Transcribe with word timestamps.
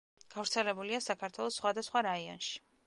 გავრცელებულია 0.35 1.01
საქართველოს 1.09 1.61
სხვადასხვა 1.61 2.05
რაიონში. 2.11 2.61